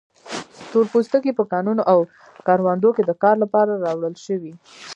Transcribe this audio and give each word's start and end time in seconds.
تور 0.71 0.85
پوستکي 0.91 1.31
په 1.35 1.43
کانونو 1.51 1.81
او 1.91 1.99
کروندو 2.47 2.89
کې 2.95 3.03
د 3.05 3.11
کار 3.23 3.35
لپاره 3.43 3.81
راوړل 3.85 4.15
شوي. 4.25 4.53